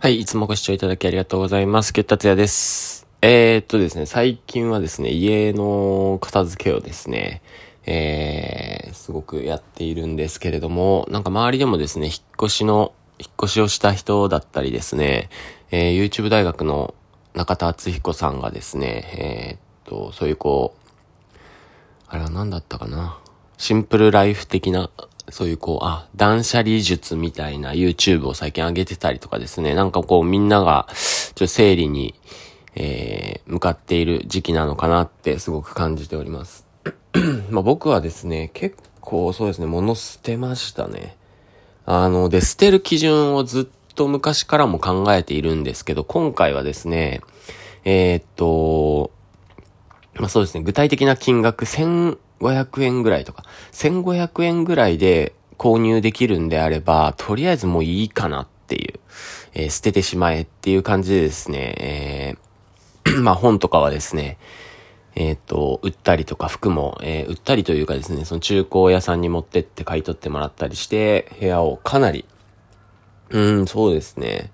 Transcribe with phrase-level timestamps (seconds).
[0.00, 1.94] はい、いつもご視聴いただきありがとうございます。
[1.94, 3.06] ゲッタツヤです。
[3.22, 7.40] えー、っとですね、最近はですね、家の片付けをですね、
[7.86, 15.30] えー、すごくやっているんですけれども、なんか周りでもですね、引っ越しの、引っ越しをした人だったりですね、
[15.70, 16.94] えー、YouTube 大学の
[17.32, 21.38] 中田敦彦さんがですね、えー、っと、そういうこう、
[22.08, 23.18] あれは何だったかな？
[23.56, 24.90] シンプルライフ的な
[25.30, 30.94] そういうこう、あ、断捨離術みたいな YouTube を最近上げてたりとかですね、なんかこうみんなが、ちょ
[31.30, 32.14] っと整理に、
[32.74, 36.66] えー、向かっている時期なのかなってすごく感じております。
[37.50, 41.16] まあ僕はですね、結構そうですね、物捨てましたね。
[41.86, 47.22] あの、で、捨てる基準をずっと昔からも考えているんですけど、今回はですね、
[47.84, 49.10] えー、っと、
[50.14, 59.00] まあそうですね、具体的な金額1000、500円ぐらいとか、1500円ぐらいで購入できるんであれば、とりあえずもういいかなっていう、
[59.54, 62.36] えー、捨ててしまえっていう感じでですね、
[63.04, 64.38] えー、 まあ本とかはですね、
[65.16, 72.24] えっ、ー、と、売ったりとか服も、えー、売ったりというかですね、その中古屋さんに持ってって買い取ってもらったりして、部屋をかなり、
[73.30, 74.50] うん、そうですね。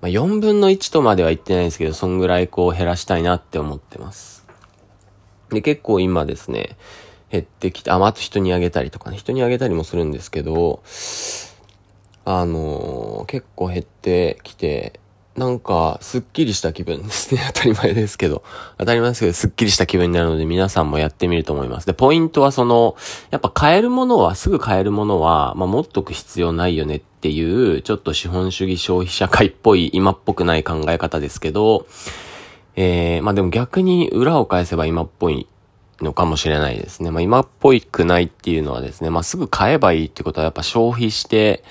[0.00, 4.46] まあ、4分の1とまでは言ってないですけど、そんぐらいこう減らしたいなって思ってます。
[5.50, 6.78] で、結構今ですね、
[7.30, 10.82] 減ってきて、あ、まあ、あと人にあげたりとかね、人にあげたりもするんですけど、
[12.24, 15.00] あのー、結構減ってきて、
[15.36, 17.40] なんか、すっきりした気分ですね。
[17.54, 18.42] 当たり前ですけど。
[18.78, 21.86] 当たり前ですけど、すっきりした気分になるので、皆さんもやってみると思います。
[21.86, 22.96] で、ポイントはその、
[23.30, 31.86] やっぱ買えるものは、すぐ買えるものは、まあ、持っとく必要ないよねっていう、ちょっと資本主義消費社会っぽい、今っぽくない考え方ですけど、
[32.76, 35.46] えー、まあ、でも逆に裏を返せば今っぽい
[36.00, 37.10] のかもしれないですね。
[37.10, 41.62] まあ今っぽいくないっていうのはですね、まあすぐ買えばいいってことはやっぱ消費して、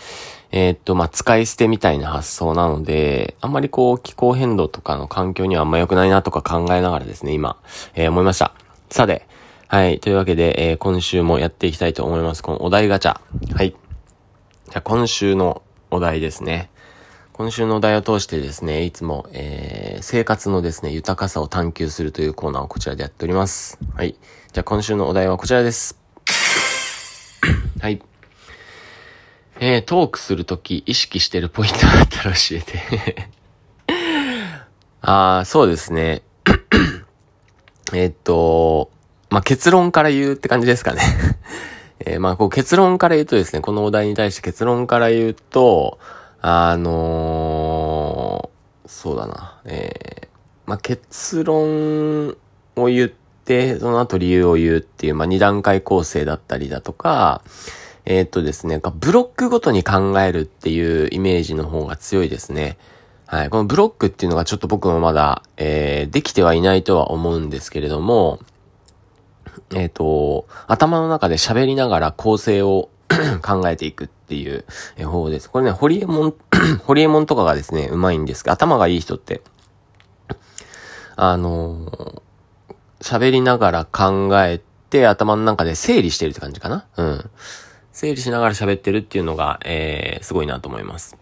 [0.51, 7.57] えー、っと、まあ使い捨てみたいな発想なので、あんまりこう気候変動とかの環境にはあんま良くないなとか考えながらですね、今、
[7.95, 8.53] えー、思いました。
[8.89, 9.27] さて、
[9.67, 9.99] はい。
[9.99, 12.41] というわけで、えー、今週もやっていきたいと思います。
[12.41, 13.19] このお題ガチャ。
[13.53, 13.75] はい。
[14.69, 16.71] じゃ今週のお題ですね。
[17.39, 23.79] 今週のお題を通してですね、いつも、えー、生活のですね、豊かさを探求するというコーナーをこちらでやっております。
[23.95, 24.17] はい。
[24.51, 25.97] じゃあ今週のお題はこちらです。
[27.79, 28.01] はい。
[29.61, 33.29] えー、トークするとき意識してるポイントがあったら教えて
[34.99, 36.23] あー、そうですね。
[37.95, 38.91] えっと、
[39.29, 41.01] まあ、結論から言うって感じですかね
[42.05, 45.99] えー、まあ、こう結論から言うとですね、このお題に対して結論から言うと、
[46.41, 49.61] あのー、そうだな。
[49.65, 50.27] えー、
[50.65, 52.37] まあ、結論
[52.75, 57.41] を言って、その後理由を言うっていう、まあ、二段階構成だったりだとか、
[58.05, 62.77] えー、っとですね、ブロックごとに考えるっていうイメージの方が強いですね。
[63.25, 63.49] はい。
[63.49, 68.39] このブロックっていうのがちょっと僕もまだ、えー、できてはいないとは思うんですけれども、
[69.75, 72.89] えっ、と、頭の中で喋りながら構成を
[73.41, 74.65] 考えていくっていう
[75.05, 75.49] 方です。
[75.49, 76.33] これね、ホリエモン、
[76.85, 79.41] ホリエモンとかがですね、うまいんですが、頭がいい人って、
[81.15, 82.23] あの
[83.01, 86.85] 喋りながら考えて、頭の中で整理してるって感じかな？
[86.97, 87.29] うん。
[87.91, 91.17] 整理しながら喋ってるっていうのが、えー、すごいなと思います。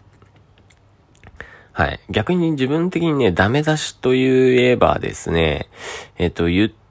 [1.72, 2.00] はい。
[2.10, 5.68] 逆に自分的にね、ダメ出しと言えばですね、
[6.16, 6.87] えっ、ー、と、言って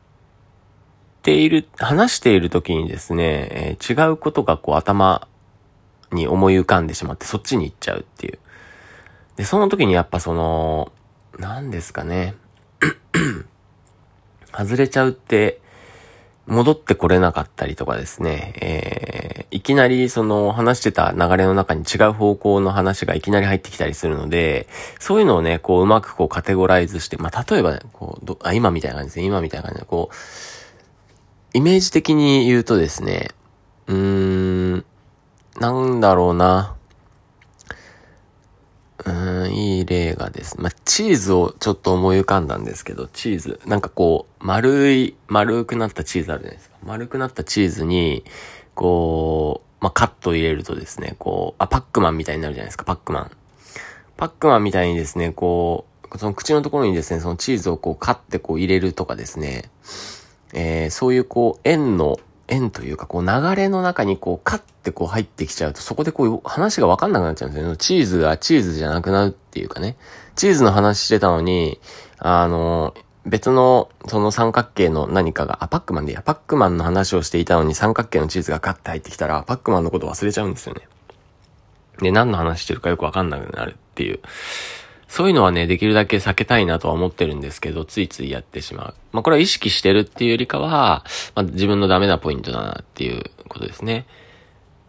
[1.27, 5.27] ている、話している時にですね、えー、違うことがこう頭
[6.13, 8.39] に思い浮かんでしまってそっちに行っちゃうっていう。
[9.35, 10.89] で、その時にやっぱその、
[11.38, 12.35] 何ですかね。
[14.57, 15.59] 外れちゃうって、
[16.45, 30.15] 戻ってこれなかったりとかですね、えー、いきなりその話してた流れの中に違う方向の話がいきなり入ってきたりするので、そういうのをね、こううまくこうカテゴライズして、まあ、例えばね、こうどあ、今みたいな感じですね、今みたいな感じで、こう、
[31.53, 33.29] イメージ的に言うとですね、
[33.87, 34.85] うーん、
[35.59, 36.75] なんだろうな。
[38.99, 40.59] うーん、いい例がです。
[40.59, 43.61] まあ、チーズをちょっと思い浮かんだんですけど、チーズ。
[43.65, 46.75] なんかこう、丸い、丸くなったチーズあるじゃないですか。
[46.83, 48.25] 丸くなったチーズに、
[48.75, 53.31] こう、まあ、カット入れるとですね、こう、あ、パックマンみたいになるじゃないですか、パックマン。
[54.17, 59.69] パックマンみたいにですね、こう、その口のところにですね、そのチーズをこう、カッてこう入れるとかですね、
[60.53, 67.77] えー、そういうこう、円の円というか、こう流れの中にこう、カッてこう入ってきちゃうと、そこでこう、話がわかんなくなっちゃうんですよね。
[67.77, 69.97] チーズがチーズじゃなくなるっていうかね。
[70.35, 71.79] チーズの話してたのに、
[72.19, 72.94] あの、
[73.25, 80.88] 別の、その三角形の何かが、あ、パックマンでいや、パックマンの話をしていたのに三角形の地図がガッて入ってきたら、パックマンのこと忘れちゃうんですよね。
[82.01, 84.19] で、何の話してるかよくわかんなくなるっていう。
[85.07, 88.94] そういうのはね、できるだけ避けたいなとは思ってるんですけど、ついついやってしまう。
[89.13, 94.06] まあ、これは意識してるっていうよりかは、まあ、自分のダメなポイントだなっていうことですね。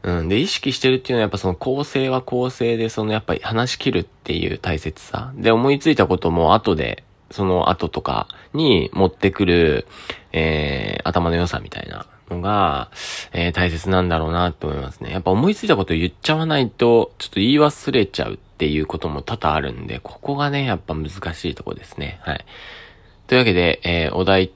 [0.03, 0.29] うん。
[0.29, 5.33] で、意識してるっていうのはやっぱその構成は構成で、そのやっぱり話し切るっていう大切さ。
[5.37, 9.87] で、思いついたことも後で、その後とかに持ってくる、
[10.33, 12.91] えー、頭の良さみたいなのが、
[13.33, 15.11] えー、大切なんだろうなって思いますね。
[15.11, 22.19] やっぱ思いついたこと言っちゃわないと、ちょっと言い忘れちゃうっていうことも多々あるんで、ここがね、やっぱ難しいとこですね。
[22.23, 22.45] はい。
[23.27, 24.53] というわけで、えー、お題、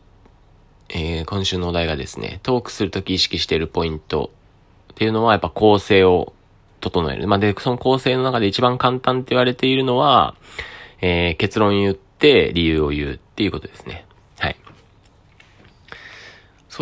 [0.89, 4.31] えー、今週のお題がですね、トークするとき意識しているポイント
[4.93, 6.33] っていうのは、やっぱ構成を
[6.81, 7.29] 整える。
[7.29, 10.35] まあ、で、その構成の中で一番簡単って言われているのは、
[11.01, 14.05] えー、結論言って理由を言うっていうことですね。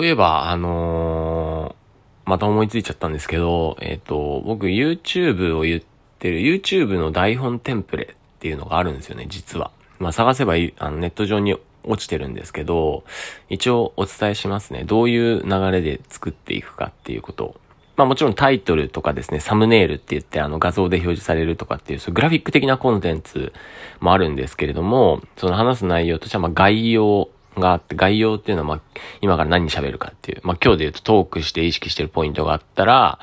[0.01, 5.83] そういえば、あのー、また思いついちゃったんですけど、えっ、ー、と、僕 YouTube を言っ
[6.19, 9.71] てる YouTube の台本テンプレっていうのがあるんですよね、実は。
[9.99, 11.55] まあ、探せばあのネット上に
[11.85, 13.05] 落ちてるんですけど、
[13.51, 14.85] 一応お伝えしますね。
[14.85, 17.61] どういう流れで作っていくかっていうことを。
[17.99, 23.53] まあもちろんタイトルとかですね、サムネイルって言ってあの画像で表示されるとかっていう、そうグラフィック的なコンテンツ
[24.01, 28.83] もあるんですけれども、その話す内容としてはまあ概要があって、概要っていうのはま
[29.21, 33.19] 今から何喋るかっていう、まあ今日で言うとトークして意識してるポイントがあったら、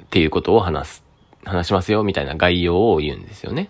[0.00, 1.04] っていうことを話す、
[1.44, 3.68] 話しますよみたいな概要を言うんですよね。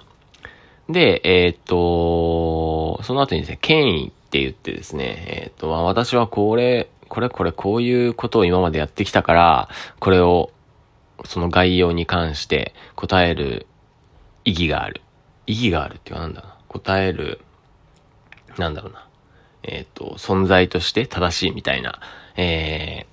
[0.89, 9.69] で、えー、っと、その後にですね、権威って言ってですね、えー、っと、私はこれ、これこれこういうことを今までやってきたから、
[10.01, 10.51] これを、
[11.25, 13.67] その概要に関して答える
[14.45, 15.01] 意義がある。
[15.47, 16.59] 意義があるっていうかなんだろうな。
[16.69, 17.41] 答える、
[18.59, 19.07] なんだろうな。
[19.65, 22.01] えっ、ー、と、存在として正しいみたいな、
[22.37, 23.07] え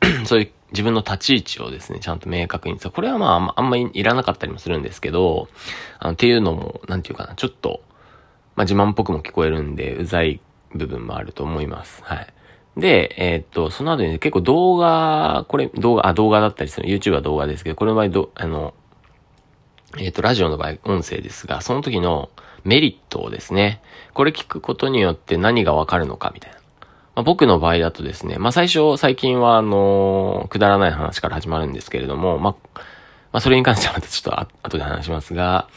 [0.00, 2.78] ー、 そういう自分の立ち位置をですね、ちゃんと明確に。
[2.78, 5.48] これはまあ、あんまりいらなかったりもするんですけど、
[5.98, 7.80] あの、っていうのも、なんていうかな、ちょっと、
[8.54, 10.40] まあ自慢っぽくも聞こえるんで、うざい
[10.74, 12.02] 部分もあると思います。
[12.04, 12.26] はい。
[12.76, 16.88] で、えー、っと、その後に、ね、結構動画、これ、動画、あ、動画だったりする。
[16.88, 18.74] YouTube は動画ですけど、これの場合、ど、あの、
[19.96, 22.30] えー、っと、ラジオの場合、音声ですが、その時の
[22.64, 23.80] メリットをですね、
[24.14, 26.58] これ聞くことによって何がわかるのか、みたいな。
[27.14, 32.54] まあ、僕の場合だとですね、まあ、最初、最近は、あのー、くだらない話から始まるんですけれども、まあ、
[33.32, 35.68] まあ、それに関してはまたちょっと 後で話しますが、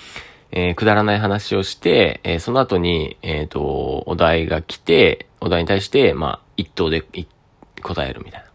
[0.52, 7.04] えー、くだらない話をして、えー、その後に、えっ、ー、と、お題が来て、お題に対して、まあ、一答で
[7.82, 8.48] 答えるみたいな。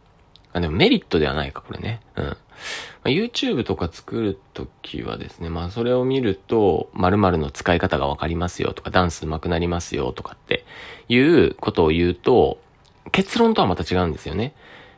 [0.52, 2.00] あ、でもメリットではないか、これね。
[2.16, 2.36] うん。
[3.06, 10.64] ま、YouTube とか作るときはですね、まあそれを見ると、〇〇の使い方がわかりますよとか、ダンス上手くなりますよとかって
[11.08, 12.58] いうことを言うと、
[13.12, 14.54] 結論とはまた違うんですよね。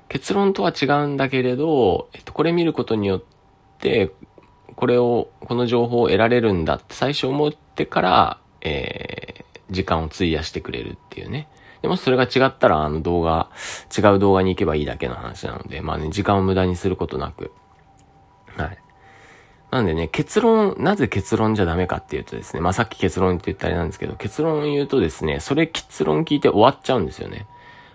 [0.09, 3.23] 結論とは違うんだけれど、えっと、これ見ることによっ
[3.79, 4.11] て、
[4.75, 11.49] これを、この情報を得られるんだって最初思ってから、えー、時間を費やしてくれるっていうね。
[11.83, 13.51] でもそれが違ったら、あの動画、
[13.97, 17.53] 違う動画に行けばいいだけの話なので、まあね、時間を無駄にすることなく。
[18.65, 18.79] はい。
[19.71, 27.47] なんでね、結論、なぜ結論じゃダメかっていうとですね、まあさっき結論って言ったりなんですけど、結論を言うとですね、それ結論聞いて終わっちゃうんですよね。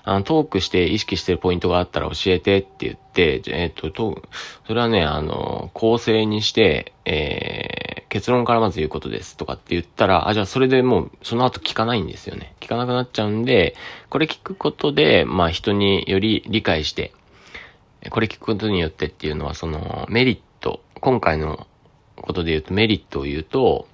[0.05, 4.21] あの、トークして意識してるポイントがあったら教えてって言って、えっ、と、と、
[4.67, 12.53] それはね、あの、構成にして、えー、結論からまず言うことですとかって言ったら、あ、じゃあそれでもう、その後聞かないんですよね。
[12.59, 13.75] 聞かなくなっちゃうんで、
[14.09, 17.13] これ聞くことで、まあ人により理解して、
[18.09, 20.52] これ聞くことによってっていうのは、その、メリット、
[21.03, 21.67] 今回の
[22.15, 23.89] ことで言うとメリットを言うと、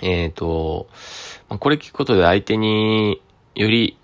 [0.00, 0.86] えっ、ー、と、
[1.48, 3.20] これ聞くことで相手に
[3.56, 3.98] より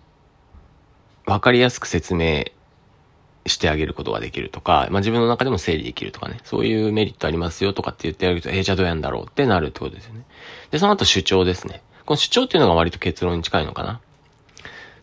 [1.24, 2.46] わかりやすく説明
[3.46, 10.24] してあげることができるとか、まあ、自分の中でも整理できるとかね、そういうメリットありますよとかって言ってあげると、えー、じゃあどうやんだろうってなるってことですよね。
[10.72, 11.80] で、その後主張ですね。
[12.06, 14.00] この主張っていうのが割と結論に近いのかな。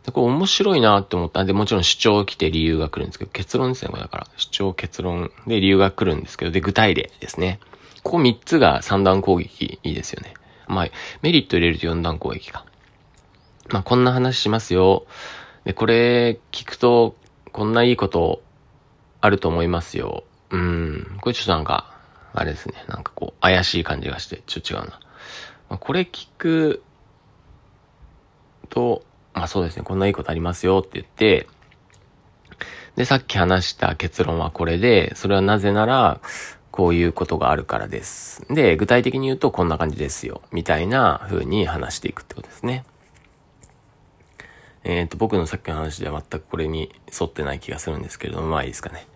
[0.07, 4.27] で、これ面白いなって思ったんで、もちろん主張来て理由が来るんですけど、結論ですね、これだから。
[4.37, 7.59] 主張、結論で理由が来るんですけど、で、具体例ですね。
[8.03, 10.33] ここ3つが3段攻撃いいですよね。
[10.67, 10.87] まあ、
[11.21, 12.65] メリット入れると4段攻撃か。
[13.67, 15.05] まあ、こんな話しますよ。
[15.65, 17.17] で、これ聞くと、
[17.51, 18.41] こんないいこと
[19.19, 20.23] あると思いますよ。
[20.51, 21.17] うん。
[21.19, 21.93] これちょっとなんか、
[22.33, 22.75] あれですね。
[22.87, 24.99] なんかこう、怪しい感じがして、ちょっと違うな。
[25.69, 26.81] まあ、これ聞く
[28.69, 29.03] と、
[29.43, 31.47] あそうですね、こんないいことありますよって言って、
[32.95, 36.19] で、さっき話した結論はこれで、それはなぜなら、
[36.71, 38.45] こういうことがあるからです。
[38.53, 40.41] で、具体的に言うとこんな感じですよ。
[40.51, 42.85] みたいな風に話していくってことですね。
[44.83, 49.07] えっ、と、僕のさっきの話では全くこれに沿ってない気がするんですけれども、まあいいですかね。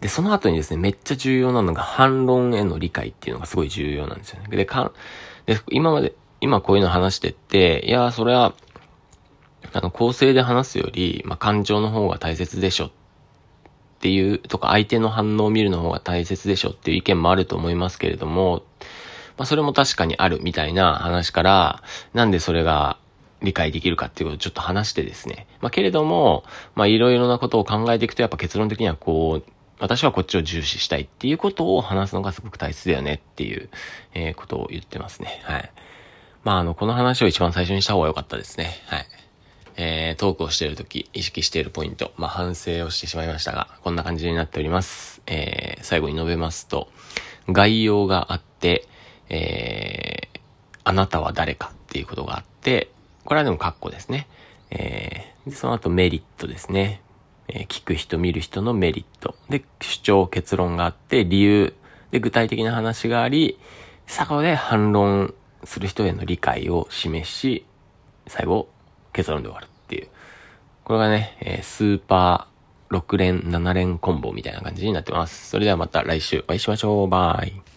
[0.00, 4.56] で、その後にですね、めっちゃ重要なのが反論への理解っていうのがすごい重要なんですよね。
[4.56, 4.92] で、かん、
[5.46, 8.54] で、今まで、今こういうの話してって、いや、それは、
[9.72, 12.90] あの、構成で話すより、まあ、感情の方が大切でしょっ
[14.00, 18.62] ていう、とか相手の反応を見るの方が大切でしょっていう意見もあると思いますけれども、
[19.36, 21.82] まあ、それも確かにあるみたいな話から、
[22.14, 22.98] なんでそれが
[23.42, 25.46] 理解できるかっていうことをちょっと話してですね。
[25.60, 29.50] まあ、けれども、まあ、いろいろなことを考えていくと、やっぱ結論的にはこう、
[29.80, 33.68] 私はこっちを重視したいっていうことを話すのがすごく大切だよねっていう、
[34.12, 35.40] えー、ことを言ってますね。
[35.44, 35.70] はい。
[36.42, 38.82] まあ、あの、この話を一番最初にした方が良かったですね。
[38.86, 39.06] はい。
[39.80, 45.22] えー、トークをしているとき、意識しているポイント、まあ、反省をしてしまいましたが、こんな感じになっております。
[45.26, 46.88] えー、最後に述べますと、
[47.48, 48.88] 概要があって、
[49.28, 50.40] えー、
[50.82, 52.90] あなたは誰かっていうことがあって、
[53.24, 54.26] これはでもカッコですね。
[54.70, 57.00] えー、でその後メリットですね。
[57.46, 59.36] えー、聞く人、見る人のメリット。
[59.48, 61.74] で、主張、結論があって、理由。
[62.10, 63.60] で、具体的な話があり、
[64.08, 67.64] 最後で反論する人への理解を示し、
[68.26, 68.68] 最後、
[69.12, 70.08] 結論で終わるっていう。
[70.84, 75.50] これがね、えー、スーパー6連、7連コンボみたいな感じになってます。
[75.50, 77.08] それではまた来週お会いしましょう。
[77.08, 77.67] バイ。